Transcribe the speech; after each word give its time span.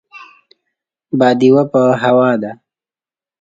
باديوه 1.19 1.63
په 1.71 1.81
هوا 2.01 2.31
ده. 2.41 2.51